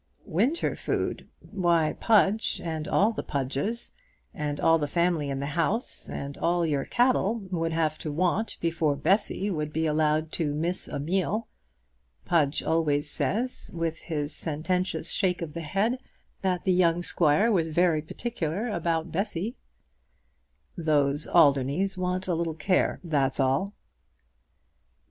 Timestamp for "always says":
12.63-13.69